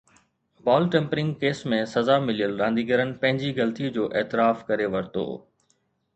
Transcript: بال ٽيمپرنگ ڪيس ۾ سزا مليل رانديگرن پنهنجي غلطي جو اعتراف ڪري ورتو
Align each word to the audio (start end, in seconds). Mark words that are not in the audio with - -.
بال 0.67 0.87
ٽيمپرنگ 0.95 1.35
ڪيس 1.43 1.61
۾ 1.73 1.79
سزا 1.91 2.15
مليل 2.23 2.57
رانديگرن 2.63 3.13
پنهنجي 3.21 3.53
غلطي 3.61 3.93
جو 4.01 4.09
اعتراف 4.17 4.67
ڪري 4.73 4.91
ورتو 4.97 5.29